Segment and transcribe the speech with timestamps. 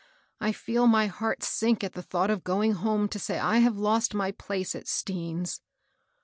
[0.39, 3.77] I feel my heart sink at the thought of going home to say I have
[3.77, 5.61] lost my place at Stean's."